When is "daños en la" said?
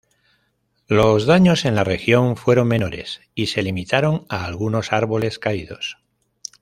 1.27-1.83